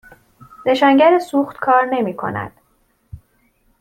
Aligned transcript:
نشانگر 0.65 1.19
سوخت 1.19 1.57
کار 1.57 1.85
نمی 1.85 2.13
کند. 2.15 2.51